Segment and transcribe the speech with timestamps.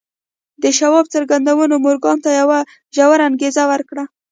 [0.63, 2.59] د شواب څرګندونو مورګان ته يوه
[2.95, 4.03] ژوره انګېزه ورکړه.